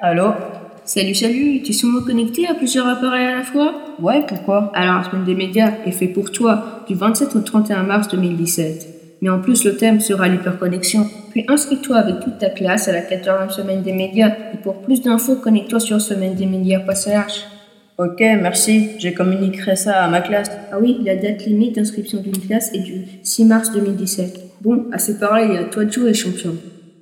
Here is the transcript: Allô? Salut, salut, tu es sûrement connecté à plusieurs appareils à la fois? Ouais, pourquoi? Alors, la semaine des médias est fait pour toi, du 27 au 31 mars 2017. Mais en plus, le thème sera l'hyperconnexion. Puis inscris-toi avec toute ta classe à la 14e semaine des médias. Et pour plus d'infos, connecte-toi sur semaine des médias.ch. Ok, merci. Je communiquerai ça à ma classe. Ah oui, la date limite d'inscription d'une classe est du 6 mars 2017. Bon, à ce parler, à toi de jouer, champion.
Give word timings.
Allô? 0.00 0.34
Salut, 0.84 1.14
salut, 1.14 1.62
tu 1.62 1.70
es 1.70 1.72
sûrement 1.72 2.02
connecté 2.02 2.46
à 2.46 2.52
plusieurs 2.52 2.86
appareils 2.86 3.28
à 3.28 3.36
la 3.36 3.42
fois? 3.42 3.74
Ouais, 3.98 4.22
pourquoi? 4.28 4.70
Alors, 4.74 4.96
la 4.96 5.04
semaine 5.04 5.24
des 5.24 5.34
médias 5.34 5.72
est 5.86 5.90
fait 5.90 6.06
pour 6.06 6.30
toi, 6.30 6.84
du 6.86 6.94
27 6.94 7.34
au 7.34 7.40
31 7.40 7.82
mars 7.82 8.08
2017. 8.08 9.18
Mais 9.22 9.30
en 9.30 9.40
plus, 9.40 9.64
le 9.64 9.78
thème 9.78 10.00
sera 10.00 10.28
l'hyperconnexion. 10.28 11.06
Puis 11.30 11.46
inscris-toi 11.48 11.96
avec 11.96 12.20
toute 12.20 12.38
ta 12.38 12.50
classe 12.50 12.88
à 12.88 12.92
la 12.92 13.00
14e 13.00 13.48
semaine 13.48 13.80
des 13.80 13.94
médias. 13.94 14.36
Et 14.52 14.58
pour 14.62 14.82
plus 14.82 15.00
d'infos, 15.00 15.36
connecte-toi 15.36 15.80
sur 15.80 15.98
semaine 15.98 16.34
des 16.34 16.44
médias.ch. 16.44 17.46
Ok, 17.96 18.20
merci. 18.20 18.90
Je 18.98 19.08
communiquerai 19.08 19.76
ça 19.76 20.04
à 20.04 20.08
ma 20.08 20.20
classe. 20.20 20.50
Ah 20.70 20.76
oui, 20.78 20.98
la 21.06 21.16
date 21.16 21.46
limite 21.46 21.76
d'inscription 21.76 22.20
d'une 22.20 22.38
classe 22.38 22.70
est 22.74 22.80
du 22.80 23.06
6 23.22 23.46
mars 23.46 23.72
2017. 23.72 24.40
Bon, 24.60 24.84
à 24.92 24.98
ce 24.98 25.12
parler, 25.12 25.56
à 25.56 25.64
toi 25.64 25.86
de 25.86 25.90
jouer, 25.90 26.12
champion. 26.12 26.54